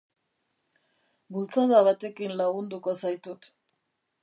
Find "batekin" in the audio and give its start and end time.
1.89-2.35